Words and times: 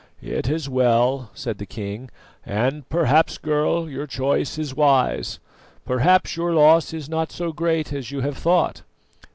"It 0.23 0.49
is 0.49 0.67
well," 0.67 1.29
said 1.35 1.59
the 1.59 1.65
king, 1.67 2.09
"and 2.43 2.89
perhaps, 2.89 3.37
girl, 3.37 3.87
your 3.87 4.07
choice 4.07 4.57
is 4.57 4.73
wise; 4.73 5.37
perhaps 5.85 6.35
your 6.35 6.55
loss 6.55 6.91
is 6.91 7.07
not 7.07 7.31
so 7.31 7.53
great 7.53 7.93
as 7.93 8.09
you 8.09 8.21
have 8.21 8.37
thought. 8.39 8.81